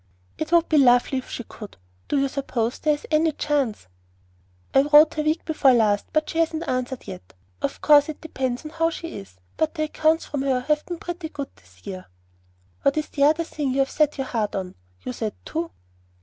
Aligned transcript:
"It 0.39 0.51
would 0.51 0.67
be 0.67 0.79
lovely 0.79 1.19
if 1.19 1.29
she 1.29 1.43
could. 1.43 1.77
Do 2.07 2.17
you 2.17 2.27
suppose 2.27 2.79
there 2.79 2.95
is 2.95 3.05
any 3.11 3.33
chance?" 3.33 3.85
"I 4.73 4.81
wrote 4.81 5.13
her 5.13 5.21
week 5.21 5.45
before 5.45 5.73
last, 5.73 6.07
but 6.11 6.27
she 6.27 6.39
hasn't 6.39 6.67
answered 6.67 7.05
yet. 7.07 7.35
Of 7.61 7.81
course 7.81 8.09
it 8.09 8.19
depends 8.19 8.65
on 8.65 8.71
how 8.71 8.89
she 8.89 9.15
is; 9.15 9.35
but 9.57 9.75
the 9.75 9.83
accounts 9.83 10.25
from 10.25 10.41
her 10.41 10.61
have 10.61 10.83
been 10.87 10.97
pretty 10.97 11.29
good 11.29 11.55
this 11.55 11.85
year." 11.85 12.07
"What 12.81 12.97
is 12.97 13.09
the 13.09 13.25
other 13.25 13.43
thing 13.43 13.73
you 13.73 13.79
have 13.81 13.91
set 13.91 14.17
your 14.17 14.25
heart 14.25 14.55
on? 14.55 14.73
You 15.03 15.13
said 15.13 15.35
'two.'" 15.45 15.69